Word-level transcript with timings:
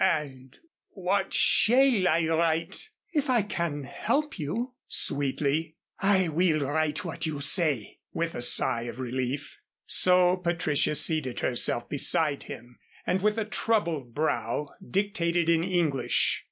"And 0.03 0.57
what 0.95 1.31
shall 1.31 2.07
I 2.07 2.25
write?" 2.25 2.89
"If 3.13 3.29
I 3.29 3.43
can 3.43 3.83
help 3.83 4.39
you" 4.39 4.73
sweetly. 4.87 5.75
"I 5.99 6.27
will 6.27 6.61
write 6.61 7.05
what 7.05 7.27
you 7.27 7.39
say," 7.39 7.99
with 8.11 8.33
a 8.33 8.41
sigh 8.41 8.87
of 8.89 8.97
relief. 8.97 9.59
So 9.85 10.37
Patricia 10.37 10.95
seated 10.95 11.41
herself 11.41 11.87
beside 11.87 12.41
him 12.49 12.79
and 13.05 13.21
with 13.21 13.37
a 13.37 13.45
troubled 13.45 14.15
brow 14.15 14.69
dictated 14.83 15.49
in 15.49 15.63
English. 15.63 16.39